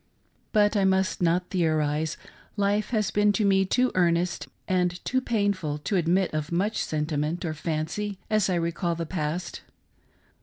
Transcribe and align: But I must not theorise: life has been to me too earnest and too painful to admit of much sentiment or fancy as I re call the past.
But 0.51 0.75
I 0.75 0.83
must 0.83 1.21
not 1.21 1.51
theorise: 1.51 2.17
life 2.57 2.89
has 2.89 3.11
been 3.11 3.31
to 3.33 3.45
me 3.45 3.65
too 3.65 3.91
earnest 3.93 4.47
and 4.67 4.99
too 5.05 5.21
painful 5.21 5.77
to 5.77 5.95
admit 5.95 6.33
of 6.33 6.51
much 6.51 6.83
sentiment 6.83 7.45
or 7.45 7.53
fancy 7.53 8.17
as 8.27 8.49
I 8.49 8.55
re 8.55 8.71
call 8.71 8.95
the 8.95 9.05
past. 9.05 9.61